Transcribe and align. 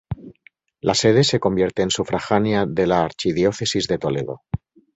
La 0.79 0.95
sede 0.95 1.23
se 1.23 1.39
convierte 1.39 1.83
en 1.83 1.91
sufragánea 1.91 2.65
de 2.65 2.87
la 2.87 3.03
archidiócesis 3.03 3.85
de 3.87 3.99
Toledo. 3.99 4.41